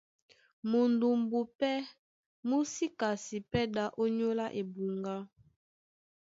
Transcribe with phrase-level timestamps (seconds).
[0.69, 1.77] Mudumbu pɛ́
[2.47, 5.15] mú sí kasi pɛ́ ɗá ónyólá ebuŋgá.